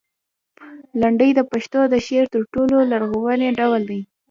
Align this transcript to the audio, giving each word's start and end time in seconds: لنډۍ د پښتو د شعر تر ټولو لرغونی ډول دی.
لنډۍ 1.01 1.29
د 1.35 1.41
پښتو 1.51 1.79
د 1.93 1.95
شعر 2.05 2.25
تر 2.33 2.41
ټولو 2.53 2.75
لرغونی 2.91 3.49
ډول 3.59 3.81
دی. 3.89 4.01